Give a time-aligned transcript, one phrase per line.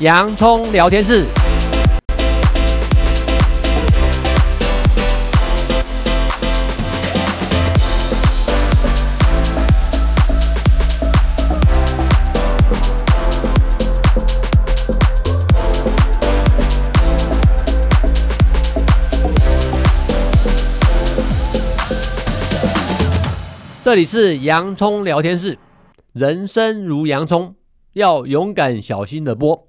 [0.00, 1.26] 洋葱聊天室。
[23.82, 25.58] 这里是洋葱聊天室，
[26.12, 27.56] 人生如洋葱，
[27.94, 29.67] 要勇敢小心的剥，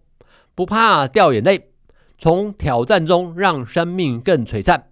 [0.60, 1.70] 不怕掉眼泪，
[2.18, 4.90] 从挑战中让生命更璀璨，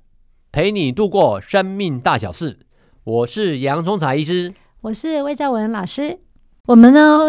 [0.49, 2.57] 陪你度过生命大小事。
[3.03, 6.21] 我是洋葱茶医师，我是魏兆文老师。
[6.67, 7.19] 我们呢，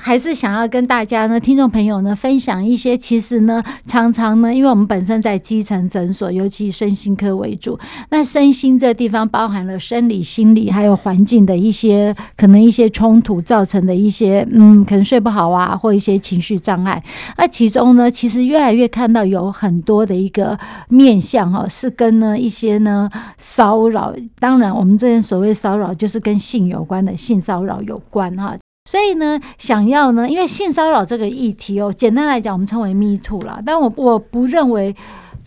[0.00, 2.96] 还是想要跟大家呢，听众朋友呢，分享一些。
[2.96, 7.78] 其实呢，常常呢，因为我们本身在基层诊所，尤其身心科为主，
[8.08, 17.04] 那身心这地方包含了生理、心理，还有环境的一些可能一些冲突造成的一些，嗯，可能睡不好啊，或一些情绪障碍。
[17.36, 24.14] 那其中呢，其实越来越看到有很多的一个面向哈，是跟呢一些呢骚扰。
[24.38, 28.56] 当然，我们这边所谓骚扰，就是跟性有关的性骚扰有关哈。
[28.86, 34.94] 所以呢，想要呢，因为性骚扰这个议题哦，简单来讲，我们称为 Me Too 啦，但我我不认为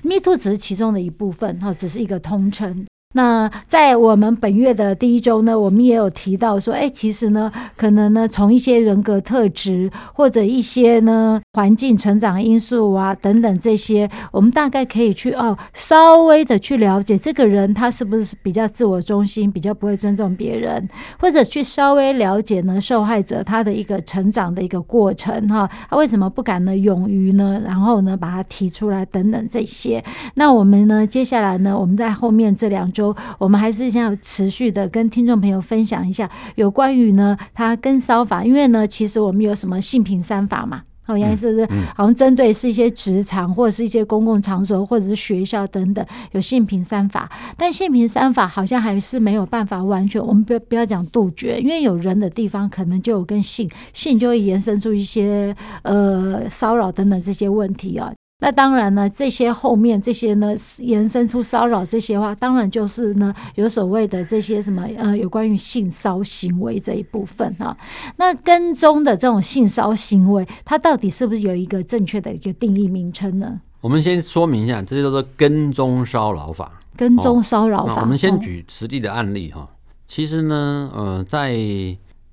[0.04, 2.86] Me Too 只是其中的一部分哈，只是一个通称。
[3.16, 20.88] 那在我们本月的第一周呢，我们也有提到说，哎，其实呢，可能呢，从一些人格特质或者一些呢环境成长因素啊等等这些，我们大概可以去哦稍微的去了解这个人他是不是比较自我中心，比较不会尊重别人，
[21.20, 30.04] 或者去稍微了解呢受害者他的一个成长的一个过程哈，他为什么不敢呢勇于呢，然后呢把他提出来等等这些。
[30.36, 32.99] 那我们呢接下来呢，我们在后面这两周。
[33.38, 58.12] 我们还是想要持续的跟听众朋友分享一下有关于呢，他跟烧法，因为呢，其实我们有什么性平三法嘛，好像是是好像针对是一些职场或者是一些公共场所或者是学校等等有性平三法，但性平三法好像还是没有办法完全，我们不要不要讲杜绝，因为有人的地方可能就有跟性性就会延伸出一些呃骚扰等等这些问题啊。
[58.42, 67.76] 那当然呢，这些后面这些呢，延伸出骚扰这些话，当然就是呢，有所谓的这些什么呃，有关于性骚行为这一部分哈。
[68.16, 73.60] 那跟踪的这种性骚行为，它到底是不是有一个正确的一个定义名称呢？
[73.82, 76.80] 我们先说明一下，这就叫做跟踪骚扰法。
[76.96, 77.94] 跟踪骚扰法。
[77.94, 79.68] 哦，我们先举实际的案例哈。
[80.08, 81.58] 其实呢，呃，在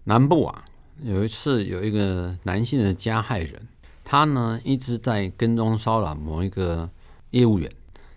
[0.04, 0.64] 南部啊，
[1.02, 3.60] 有一次有一个男性的加害人。
[4.08, 6.88] 他呢一直在跟踪骚扰某一个
[7.30, 7.68] 业务员，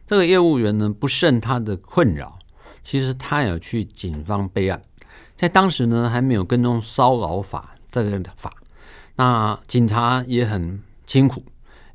[0.05, 2.37] 这个业务员呢不胜他的困扰，
[2.83, 4.79] 其实他有去警方备案，
[5.35, 8.53] 在当时呢还没有跟踪骚扰法这个法，
[9.15, 11.43] 那警察也很辛苦，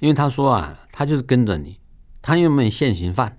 [0.00, 1.78] 因为他说啊，他就是跟着你，
[2.20, 3.36] 他又没有现行犯，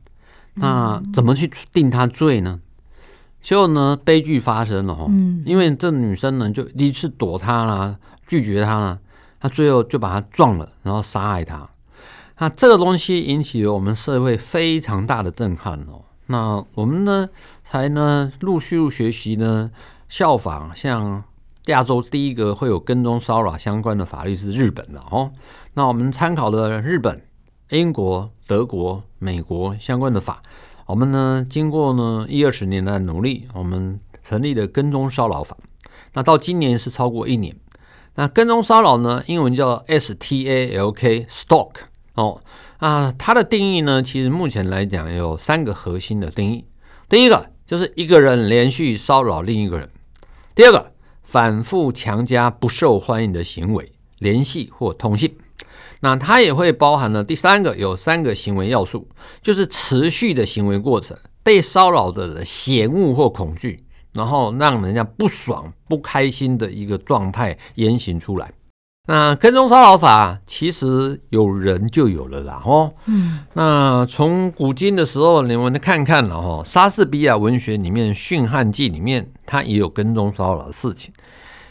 [0.54, 2.62] 那怎么去定他罪呢？
[3.42, 5.12] 结果呢悲剧发生了哦，
[5.46, 9.00] 因为这女生呢就一次躲他啦，拒绝他啦。
[9.46, 11.70] 他最后就把他撞了，然后杀害他。
[12.40, 16.02] 那这个东西引起了我们社会非常大的震撼哦。
[16.26, 17.30] 那我们呢，
[17.64, 19.70] 才呢陆续陆学习呢，
[20.10, 21.24] 效仿像
[21.68, 25.32] 亚洲第一个会有跟踪骚扰相关的法律是日本的哦。
[25.76, 27.22] 那我们参考了日本、
[27.70, 30.42] 英国、德国、美国相关的法。
[30.88, 35.56] 我们呢，经过呢一二十年的努力，我们成立了跟踪骚扰法。
[36.14, 37.56] 那到今年是超过一年。
[38.16, 39.24] 那跟踪骚扰呢？
[39.28, 41.72] 英文叫 S T A L K，stalk
[42.16, 42.42] 哦。
[42.78, 46.66] 啊，它的定义呢，其实目前来讲有三个核心的定义。
[47.08, 49.88] 第一个就是一个人连续骚扰另一个人；
[50.54, 50.92] 第二个，
[51.24, 55.38] 反复强加不受欢迎的行为，联系或通信。
[56.02, 59.08] 那它也会包含了第三个，有三个行为要素，
[59.42, 63.85] 就是持续的行为过程，被骚扰者的嫌恶或恐惧。
[64.16, 68.52] 然后让人家不爽、不开心的一个状态言行出来。
[69.08, 81.14] 那跟踪骚扰法其实有人就有了啦，哦，嗯，那从古今的时候，你们看看了哈，莎士比亚文学里面《驯汉记》里面，它也有跟踪骚扰的事情。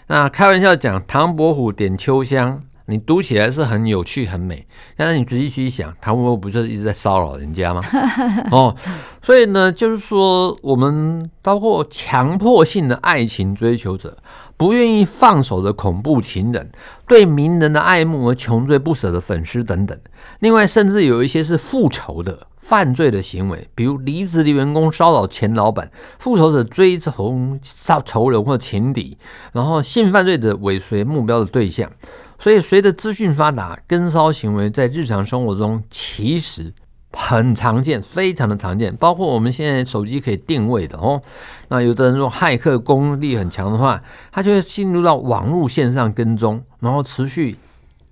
[0.07, 2.63] 那开玩笑讲，唐伯虎点秋香。
[2.87, 4.67] 你读起来是很有趣、很美，
[4.97, 7.83] 但是你仔细去想，唐伯虎不就是一直在骚扰人家吗？
[8.53, 8.77] 哦，
[9.23, 14.17] 所以呢，就是说，我们包括强迫性的爱情追求者，
[14.57, 16.71] 不愿意放手的恐怖情人，
[17.09, 19.99] 对名人的爱慕而穷追不舍的粉丝等等。
[20.41, 29.19] 另外，甚至有一些是复仇的犯罪的行为，比如离职的员工骚扰前老板，复仇者追仇杀仇人或情敌，
[29.53, 31.91] 然后性犯罪者尾随目标的对象。
[32.39, 36.73] 所以，随着资讯发达，跟骚行为在日常生活中其实
[37.13, 38.97] 很常见，非常的常见。
[38.97, 41.21] 包括我们现在手机可以定位的哦。
[41.69, 44.03] 那有的人说骇客功力很强的话，
[44.33, 47.57] 他就会进入到网络线上跟踪，然后持续。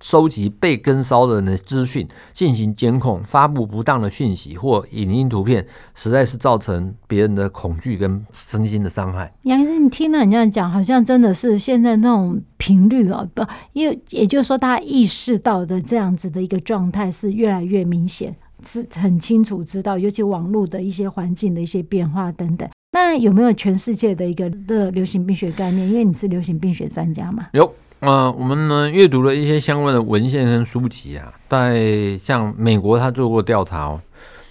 [0.03, 5.65] 收集被跟骚的人的资讯，进行监控，发布不当的讯息或影音图片，
[5.95, 9.33] 实在是造成别人的恐惧跟身心的伤害。
[9.43, 13.41] 杨医生，你听了你这样讲，好像真的是现在那种频率啊，不，
[13.71, 22.69] 因为也就是说，大家意识到的这样子的一个状态是越来越明显，是很清楚知道，尤其网络的一些环境的一些变化等等。
[22.91, 25.87] 那有没有全世界的一个的流行病学概念？
[25.87, 27.47] 因为你是流行病学专家嘛？
[27.53, 27.73] 有。
[28.03, 34.01] 呃，我们呢阅读了一些相关的文献跟书籍啊，在像美国他做过调查哦，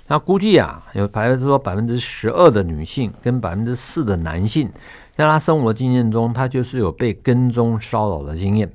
[0.08, 4.70] 他估计啊有百分之说百分之十二的女性跟百分之四的男性，
[5.10, 8.72] 在他生活经验中，他就是有被跟踪骚扰的经验。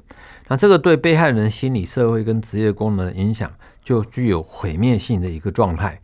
[0.48, 3.52] 那这个对被害人心理、社会跟职业功能的影响，
[3.84, 6.00] 就具有毁灭性的一个状态。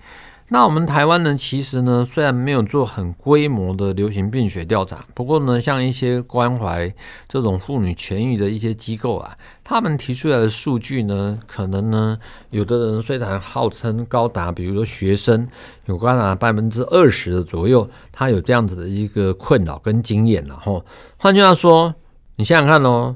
[0.50, 6.94] 那我们台湾呢，其实呢，虽然没有做很规模的流行病学调查，不过呢，像一些关怀
[7.28, 12.20] 这种妇女权益的一些机构啊，他们提出来的数据呢，可能呢，
[12.52, 15.48] 有的人虽然号称高达，比如说学生
[15.86, 20.86] 有高达百分之二十的左右，他有这样子的一个困扰跟经验，然后
[21.18, 21.96] 换句话说，
[22.36, 23.16] 你想想看哦，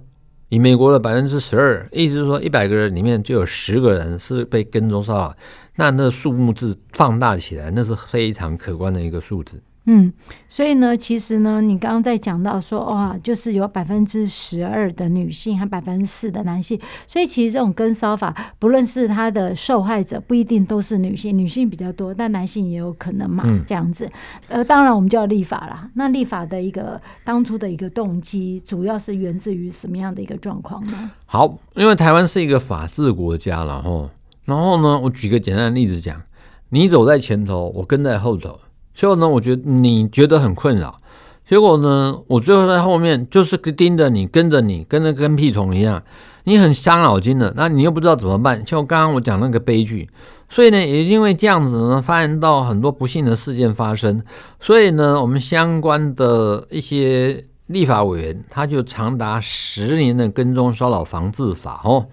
[0.49, 5.35] 以美国的百分之十二，意思是说一百个人里面就有十个人是被跟踪骚扰。
[5.77, 9.61] 那那数目字放大起来，那是非常可观的一个数字。
[9.89, 10.11] 嗯，
[10.49, 16.77] 所以呢，其实呢，你刚刚在讲到说，哇，就是有百分之十二的女性和百分之四的男性，
[17.07, 24.11] 所以其实这种跟骚法，不论是他的受害者，不一定都是女性，女性比较多，但男性也有可能嘛，这样子。
[24.49, 25.89] 呃，当然我们就要立法啦。
[25.93, 31.11] 那立法的一个当初的一个动机，主要是源自于什么样的一个状况呢？
[31.25, 34.09] 好，因为台湾是一个法治国家，然后。
[34.47, 36.21] 然后呢，我举个简单的例子讲，
[36.69, 38.57] 你走在前头，我跟在后头，
[38.95, 40.97] 结果呢，我觉得你觉得很困扰，
[41.45, 46.01] 结果呢，我最后在后面就是盯着你，跟着你，跟着跟屁虫一样，
[46.45, 50.09] 你很伤脑筋的，那你又不知道怎么办，像我刚刚我讲那个悲剧，
[50.49, 54.23] 所以呢，也因为这样子呢，发现到很多不幸的事件发生，
[54.61, 62.07] 所以呢，我们相关的一些立法委员，他就长达十年的跟踪骚扰防治法哦。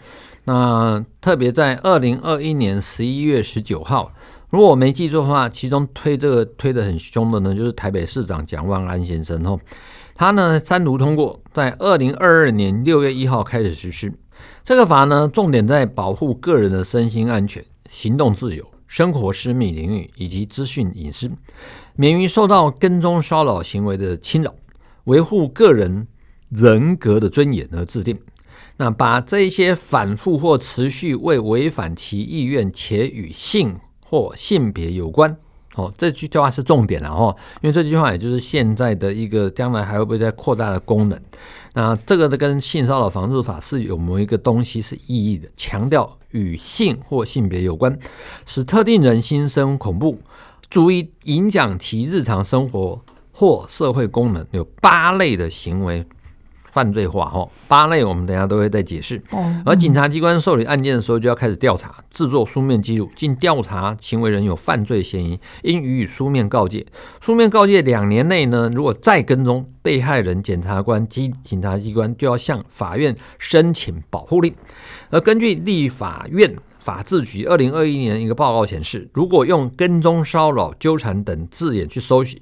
[0.44, 4.12] 那特别在二零二一年十一月十九号，
[4.50, 9.58] 如果我没记错的话，其中推这个推得很凶的呢，就是台北市长蒋万安先生哦，
[10.14, 14.12] 他呢三读通过，在二零二二年六月一号开始实施。
[14.62, 21.30] 这个法呢，重点在保护个人的身心安全、行动自由、生活私密领域以及资讯隐私，
[21.96, 24.54] 免于受到跟踪骚扰行为的侵扰，
[25.04, 26.06] 维护个人
[26.50, 28.18] 人格的尊严而制定。
[28.76, 35.36] 那把这一些反复或持续未违反其意愿且与性或性别有关，
[35.74, 41.20] 哦，这句话是重点了哦，因为这句话也就是现在的一个将来还会不会再扩大的功能。
[41.72, 47.98] 那这个的跟性骚扰防治法是有某一个东西是意义的，强调与性或性别有关，
[48.46, 50.20] 使特定人心生恐怖，
[50.70, 53.02] 足以影响其日常生活
[53.32, 56.06] 或社会功能，有八类的行为。
[56.74, 59.22] 犯罪化哈，八类我们等下都会再解释。
[59.64, 66.84] 而警察机关受理案件的时候，就要开始调查，制作书面记录，经调查行为人有犯罪嫌疑，应予以书面告诫。
[67.20, 74.52] 书面告诫两年内呢，如果再跟踪被害人，检察官及警察机关就要向法院申请保护令。
[75.10, 82.36] 而根据立法院法制局二零二一年一个报告显示，如果用跟踪、骚扰、纠缠等字眼去搜寻。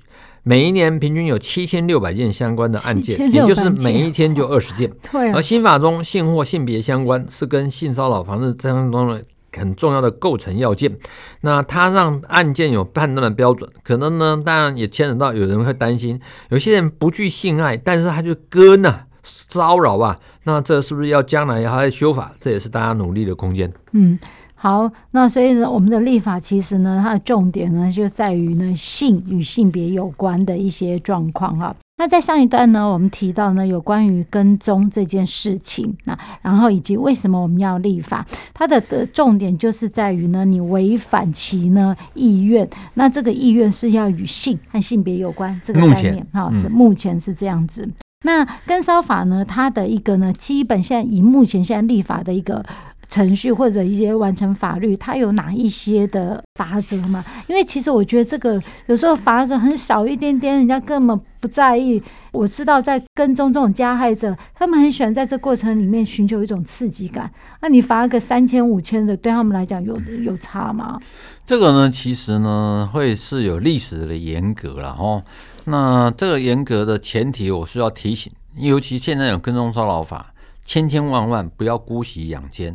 [0.44, 4.90] 每一年平均有七千六百件相关的案件，也就是每一天就二十件。
[5.32, 9.24] 而新法中性或性别相关是跟性骚扰防治当中的
[9.56, 10.94] 很重要的构成要件。
[11.42, 22.32] 那它让案件有判断的标准，可能呢，当然也牵扯到有人会担心，有些人不惧性爱，但是他就跟啊骚扰啊，那这是不是要将来还要修法？
[22.40, 23.72] 这也是大家努力的空间。
[23.92, 24.18] 嗯。
[24.62, 31.74] 好，那所以呢，我们的立法其实呢，它的重点呢就在于呢性与性别有关的一些状况哈。
[31.96, 47.88] 那在上一段呢，我们提到呢有关于跟踪这件事情，那然后以及为什么我们要立法，它的的重点就是在于呢，你违反其呢意愿，那这个意愿是要与性和性别有关这个概念哈，是目前是这样子。
[48.24, 52.64] 那跟骚法呢，它的一个呢，基本现在以目前现在立法的一个。
[53.12, 57.22] 程序或者一些完成法律，它有哪一些的法则吗？
[57.46, 62.02] 因为其实我觉得这个有时候罚则很少一点点，人家根本不在意。
[62.32, 67.30] 我知道在跟踪这种加害者，他们很喜欢在这过程里面寻求一种刺激感。
[67.60, 70.98] 那你罚个三千五千的，对他们来讲有有差吗？
[71.44, 75.22] 这个呢，其实呢会是有历史的严格了哦。
[75.66, 80.32] 那这个严格的前提，我需要提醒，尤其现在有跟踪骚扰法，
[80.64, 82.74] 千千万万不要姑息养奸。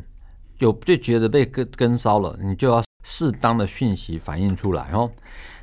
[0.60, 5.10] 有就觉得被跟跟骚了，你就要适当的讯息反映出来哦。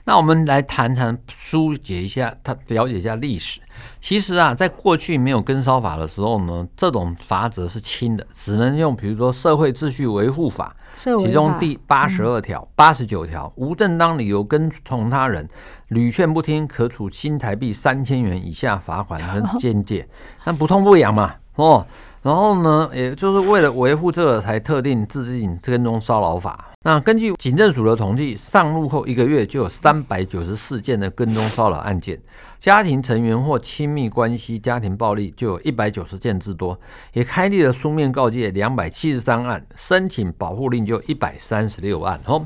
[0.07, 3.59] 那我们来谈谈疏解一下，他了解一下历史。
[4.03, 10.77] 其实啊，在过去没有跟骚法的时候呢，这种罚则是轻的，只能用比如说《社会秩序维护法》，
[11.23, 15.49] 其中第八十二条、八十九条，无正当理由跟从他人，
[15.89, 20.07] 屡劝不听，可处新台币三千元以下罚款和监戒。
[20.45, 21.87] 但不痛不痒嘛，哦。
[22.25, 26.71] 然后呢，也就是为了维护这个，才特定制定跟踪骚扰法。
[26.83, 32.19] 那根据警政署的统计，上路后一个月就有三百九十四件的跟踪骚扰案件，
[32.59, 36.79] 家庭成员或亲密关系家庭暴力就有一百九十件之多，
[37.13, 42.19] 也开立了书面告诫两百七十三案，申请保护令就一百三十六案。
[42.25, 42.43] 哦，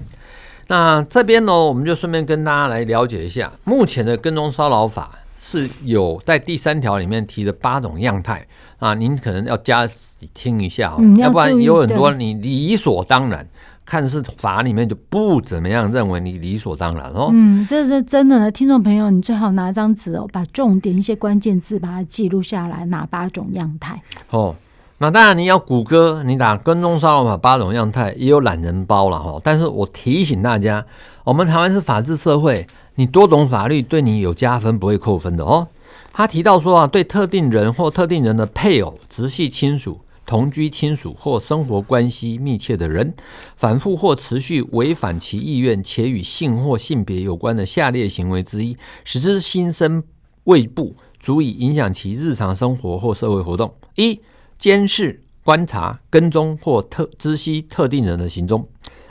[0.67, 5.13] 那这边呢，我们就顺便跟大家来了解一下目前的跟踪骚扰法。
[5.50, 8.47] 是有在第三条里面提的八种样态
[8.78, 9.88] 啊，您可能要加
[10.35, 13.49] 听一下哦，嗯、要，要不然有很多你理所当然，
[13.87, 17.31] 看似法里面就不怎么样认为你理所当然哦。
[17.33, 24.55] 嗯，这是真的呢，听众朋友，你最好拿张纸哦，把重点一些关键字把它记录下来，哪八种样态哦。
[24.99, 29.40] 那当然你要谷歌，你打跟踪骚扰法八种样态也有懒人包了哈。
[29.43, 30.85] 但是我提醒大家，
[31.25, 32.67] 我们台湾是法治社会。
[32.99, 35.69] 你多懂法律，对你有加分，不会扣分的哦。
[36.12, 43.14] 他提到说啊，对特定人或特定人的配偶、直系亲属、同居亲属或生活关系密切的人，
[43.55, 50.02] 反复或持续违反其意愿，且与性或性别有关的下列行为之一，使之心生
[50.43, 54.21] 畏怖，足以影响其日常生活或社会活动：一、
[54.59, 58.62] 监视、观察、跟踪或特知悉特定人的行踪；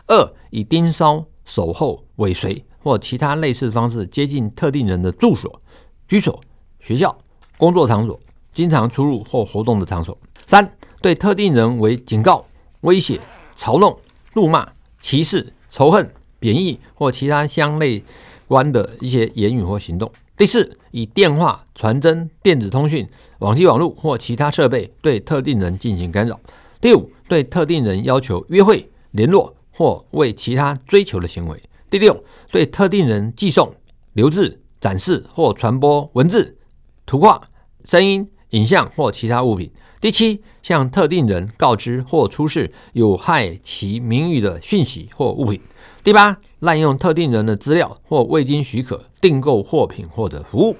[0.08, 2.66] 二、以盯梢、守候、尾随。
[2.80, 5.62] 或其他类似的方式接近特定人的住所、
[6.08, 6.40] 居所、
[6.80, 7.18] 学校、
[7.58, 8.20] 工作场所、
[8.54, 10.18] 经常出入或活动的场所。
[10.46, 12.44] 三、对特定人为警告、
[12.82, 13.20] 威胁、
[13.56, 13.98] 嘲弄、
[14.34, 14.68] 怒骂、
[15.00, 18.04] 歧视、仇恨、贬义或其他相类
[18.48, 20.12] 关的一些言语或行动。
[20.38, 23.08] 第四，以电话、传真、电子通讯、
[23.40, 26.40] 网际网络或其他设备对特定人进行干扰。
[26.80, 31.60] 第五，对特定人要求约会、联络或为其他追求的行为。
[31.90, 33.74] 第六，对特定人寄送、
[34.14, 36.58] 留置、展示或传播文字、
[37.06, 37.42] 图画、
[37.86, 39.72] 声音、影像或其他物品。
[40.00, 45.60] 第七，向特定人告知或出示有害其名誉的讯息或物品。
[46.04, 50.76] 第八，滥用特定人的资料或未经许可订购货品或者服务。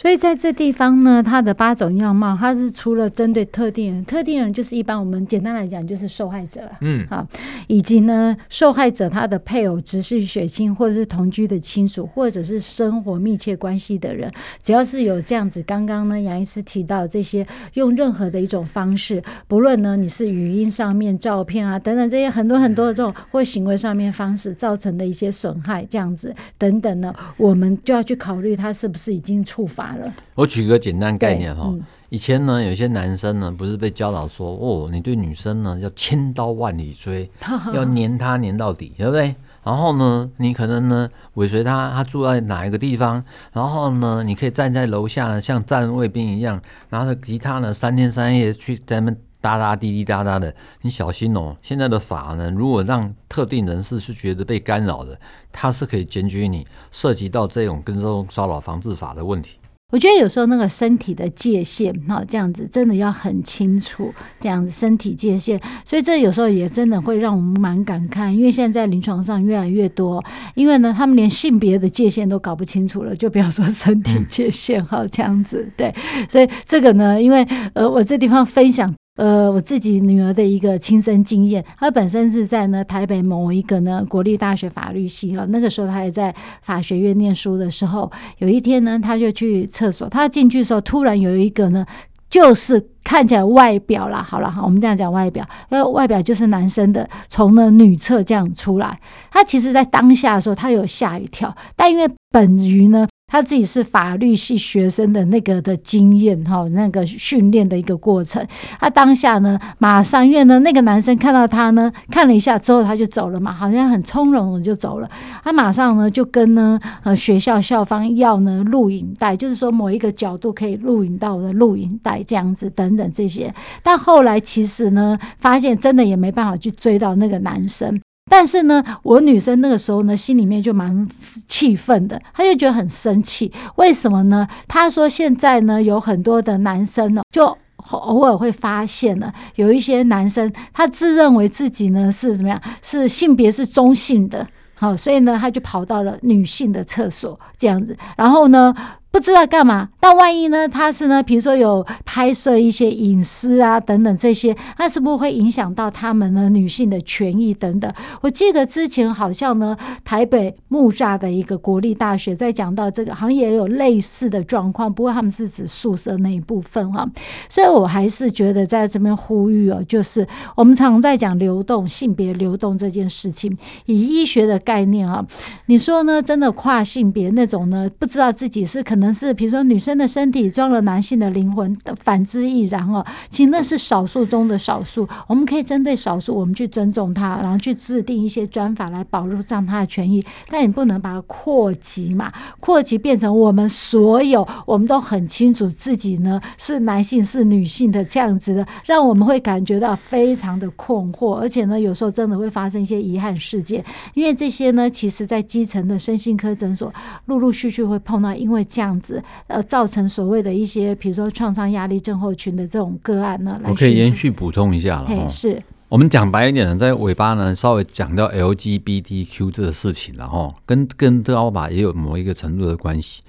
[0.00, 7.26] 所以在这地方呢，它的八种样貌，它是除了针对特定人，特定人就是一般我们简单来讲就是受害者了，嗯，好，
[7.66, 14.30] 以及呢受害者他的配偶、直系血亲或者是同居的亲属，或者是生活密切关系的人，
[14.62, 30.12] 只要是有这样子，刚刚呢杨医师提到这些，用任何的一种方式，不论呢你是语音上面、照片啊等等这些很多很多的这种或行为上面方式造成的一些损害，这样子等等呢，我们就要去考虑他是不是已经触法。
[30.34, 37.30] 我举个简单概念哈，嗯、以前呢，有些男生呢，不是被教导说，哦，你对女生呢要千刀万里追，
[37.72, 39.34] 要黏她黏到底，对不对？
[39.64, 51.54] 然后呢，你可能呢尾随她，她住在哪一个地方，然后呢，你可以站在楼下呢，像站卫兵一样，拿着吉他呢，三天三夜去在那边哒哒滴滴哒哒的，你小心哦。
[51.60, 55.18] 现在的法呢，如果让特定人士是觉得被干扰的，
[55.52, 59.58] 他是可以检举你，涉及到这种跟踪骚扰防治法的问题。
[59.90, 70.22] 我觉得有时候那个身体的界限，哈，这样子真的要很清楚，这样子身体界限，所以这有时候也真的会让我们蛮感慨，因为现在在临床上越来越多，
[70.54, 75.90] 因为呢，他们连性别的界限都搞不清楚了，就不要说身体界限，哈，这样子，对，
[76.28, 77.42] 所以这个呢，因为
[77.72, 78.94] 呃，我这地方分享。
[79.18, 86.32] 呃，我自己女儿的一个亲身经验，她本身是在呢台北某一个呢国立大学法律系哈，那个时候她还在
[86.62, 91.84] 法学院念书的时候，有一天呢，她就去厕所，她进去的时候，突然有一个呢，
[92.30, 99.00] 就是看起来外表啦，好了哈，我们这样讲外表，呃，外表就是男生的，从呢女厕这样出来，
[99.32, 103.08] 她其实在当下的时候，她有吓一跳，但因为本于呢。
[103.38, 108.44] 他自己是法律系学生的那个的经验哈，那个训练的一个过程。
[108.80, 115.08] 他当下呢，马上因为呢，那个男生看到他呢，看了一下之后他就走了嘛，好像很从容的就走了。
[115.44, 123.54] 他马上呢就跟呢呃学校校方要呢录影带，就是说某一个角度可以录影到的录影带这样子等等这些。
[123.84, 128.00] 但后来其实呢，发现真的也没办法去追到那个男生。
[128.28, 131.08] 但是呢，我女生那个时候呢，心里面就蛮
[131.46, 133.52] 气愤的，她就觉得很生气。
[133.76, 134.46] 为什么呢？
[134.66, 137.56] 她说现在呢，有很多的男生呢，就
[137.90, 148.74] 偶尔会发现呢，有一些男生他自认为自己呢是怎么样，是性别是中性的，好，所以呢，他就跑到了女性的厕所这样子，然后呢。
[149.10, 150.68] 不知道干嘛，但万一呢？
[150.68, 157.92] 他是呢，比如说有拍摄一些隐私啊等等这些，那是不是会影响到他们呢女性的权益等等？
[158.20, 167.08] 我记得之前好像呢，台北木栅的一个国立大学在讲到这个，好像也有类似的状况，不过他们是指宿舍那一部分哈。
[167.48, 170.24] 所以我还是觉得在这边呼吁哦，就是
[170.54, 175.26] 我们常在讲流动性别流动这件事情，以医学的概念啊，
[175.66, 176.22] 你说呢？
[176.22, 178.97] 真的跨性别那种呢，不知道自己是可。
[178.98, 183.06] 可能是比如说女生的身体装了男性的灵魂，反之亦然哦。
[183.30, 190.20] 其实那是少数中的少数，我们可以针对少数，我们去尊重他，然后去制定一些专法来保障他的权益。
[190.50, 206.92] 但你不能把它扩及嘛，扩及变成我们所有，我们都很清楚自己呢是男性是女性的这样子的，让我们会感觉到非常的困惑，而且呢有时候真的会发生一些遗憾事件，因为这些呢其实在基层的身心科诊所
[207.26, 208.87] 陆陆续续会碰到，因为这样。
[208.88, 213.68] 这样子，呃，造成所谓的一些，比如说创伤压力症候群的这种个案呢，来。
[213.68, 215.28] 我可以延续补充一下了哈。
[215.28, 223.20] 是，我们讲白一点呢，在尾巴呢稍微讲到 LGBTQ 这个事情了哈，跟跟高把也有某一个程度的关系，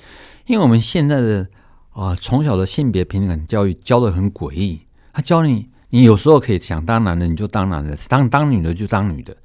[0.46, 1.46] 因为我们现在的
[1.92, 4.80] 啊从小的性别平等教育教的很诡异，
[5.12, 5.68] 他教你。
[5.92, 9.36] 你有时候可以想当男的，你就当男的；当当女的就当女的。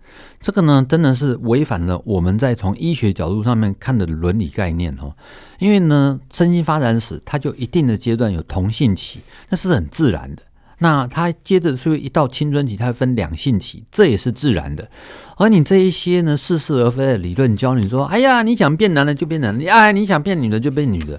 [0.40, 5.14] 这个呢，真的是违反了我们在从医学角度上面看的伦理概念哦。
[5.58, 10.42] 因为呢，身心发展史它就一定的阶段有同性期，那是很自然的。
[10.78, 14.86] 那它接着就一到青春期，它分两性期，这也是自然的。
[15.36, 21.18] 而你这一些呢，似是而非的理论教你说：“哎呀，你想变男的就变男的，哎，你想变女的就变女的。”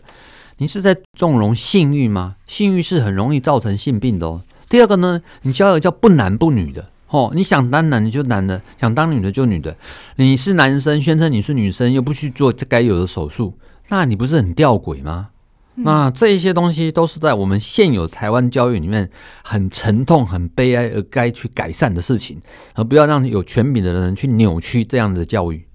[0.58, 2.36] 你是在纵容性欲吗？
[2.48, 4.42] 性欲是很容易造成性病的哦。
[4.76, 9.74] 第二个呢，你教的叫不男不女的，哦，你想当男的就男的，想当女的就女的。
[10.18, 13.54] 你是男生，宣称你是女生，又不去做这该有的手术，
[13.88, 15.30] 那你不是很吊诡吗？
[15.78, 19.10] 嗯、那这一些东西都是在我们现有台湾教育里面
[19.46, 22.42] 很沉痛、很悲哀而该去改善的事情，
[22.74, 25.66] 而不要让有权柄的人去扭曲这样的教育。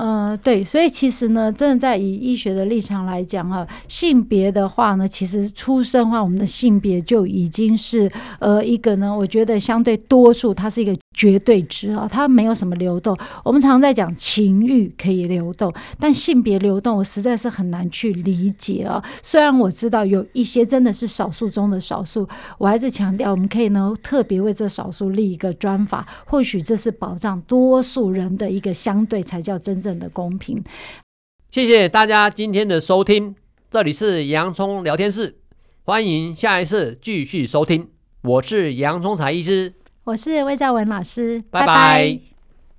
[0.00, 13.14] 呃，对，所以其实呢，真的在以医学的立场来讲哈，性别的话呢，其实出生的话，我们的性别就已经是呃一个呢，我觉得相对多数，它是一个绝对值啊，它没有什么流动。
[13.44, 19.04] 我们常在讲情欲可以流动，但性别流动，我实在是很难去理解啊。
[19.22, 30.62] 虽然我知道有一些真的是少数中的少数，我还是强调，我们可以呢特别为这少数立一个专法，或许这是保障多数人的一个相对才叫真正的公平。
[31.50, 33.34] 谢谢大家今天的收听，
[33.70, 35.36] 这里是洋葱聊天室，
[35.84, 37.88] 欢迎下一次继续收听。
[38.22, 39.74] 我是洋葱才医师。
[40.04, 41.66] 我是魏兆文老师，拜拜。
[41.66, 42.39] 拜拜。